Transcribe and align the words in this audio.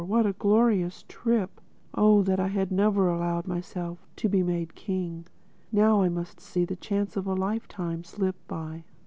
What 0.03 0.25
a 0.25 0.33
glorious 0.33 1.05
trip!—Oh 1.07 2.23
that 2.23 2.39
I 2.39 2.47
had 2.47 2.71
never 2.71 3.07
allowed 3.07 3.45
myself 3.45 4.07
to 4.15 4.27
be 4.29 4.41
made 4.41 4.73
king! 4.73 5.27
Now 5.71 6.01
I 6.01 6.09
must 6.09 6.39
see 6.39 6.65
the 6.65 6.75
chance 6.75 7.15
of 7.15 7.27
a 7.27 7.35
lifetime 7.35 8.03
slip 8.03 8.37
by." 8.47 8.83